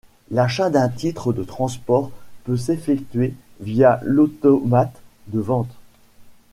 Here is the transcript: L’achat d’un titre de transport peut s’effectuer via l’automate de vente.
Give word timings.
L’achat 0.31 0.71
d’un 0.71 0.89
titre 0.89 1.31
de 1.31 1.43
transport 1.43 2.09
peut 2.43 2.57
s’effectuer 2.57 3.35
via 3.59 3.99
l’automate 4.01 4.99
de 5.27 5.39
vente. 5.39 5.75